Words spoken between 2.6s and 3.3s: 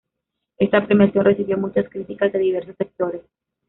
sectores.